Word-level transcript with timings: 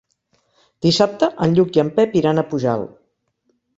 Dissabte 0.85 1.29
en 1.47 1.53
Lluc 1.59 1.79
i 1.79 1.83
en 1.85 1.93
Pep 1.99 2.17
iran 2.23 2.43
a 2.43 2.45
Pujalt. 2.55 2.97